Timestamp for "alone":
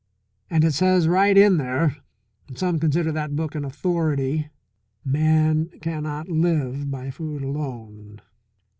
7.43-8.19